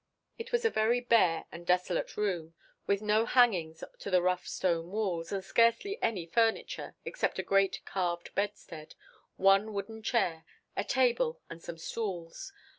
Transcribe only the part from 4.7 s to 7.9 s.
walls, and scarcely any furniture, except a great